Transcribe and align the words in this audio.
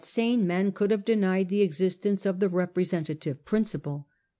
109 0.03 0.33
sane 0.39 0.47
men 0.47 0.71
could 0.71 0.89
have 0.89 1.05
denied 1.05 1.47
the 1.47 1.61
existence 1.61 2.25
of 2.25 2.39
the 2.39 2.49
re 2.49 2.65
presentative 2.65 3.45
principle. 3.45 4.07